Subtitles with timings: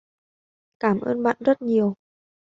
[0.79, 1.95] cảm ơn bạn rất nhiều